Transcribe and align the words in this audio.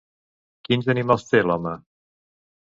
Quins 0.69 0.89
animals 0.93 1.27
té 1.33 1.43
l'home? 1.45 1.75